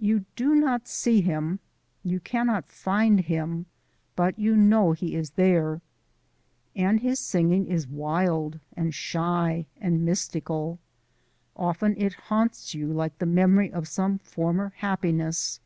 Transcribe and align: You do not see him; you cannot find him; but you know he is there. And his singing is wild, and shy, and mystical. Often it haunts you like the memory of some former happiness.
You 0.00 0.24
do 0.34 0.56
not 0.56 0.88
see 0.88 1.20
him; 1.20 1.60
you 2.02 2.18
cannot 2.18 2.68
find 2.72 3.20
him; 3.20 3.66
but 4.16 4.36
you 4.36 4.56
know 4.56 4.90
he 4.90 5.14
is 5.14 5.30
there. 5.30 5.80
And 6.74 6.98
his 6.98 7.20
singing 7.20 7.68
is 7.68 7.86
wild, 7.86 8.58
and 8.76 8.92
shy, 8.92 9.66
and 9.80 10.04
mystical. 10.04 10.80
Often 11.54 11.98
it 12.00 12.14
haunts 12.14 12.74
you 12.74 12.92
like 12.92 13.18
the 13.18 13.26
memory 13.26 13.72
of 13.72 13.86
some 13.86 14.18
former 14.18 14.72
happiness. 14.78 15.60